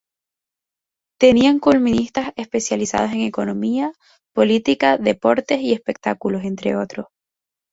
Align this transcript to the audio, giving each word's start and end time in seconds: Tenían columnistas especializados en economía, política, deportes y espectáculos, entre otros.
Tenían 1.19 1.59
columnistas 1.59 2.33
especializados 2.35 3.11
en 3.11 3.19
economía, 3.19 3.93
política, 4.33 4.97
deportes 4.97 5.61
y 5.61 5.73
espectáculos, 5.73 6.43
entre 6.43 6.75
otros. 6.75 7.05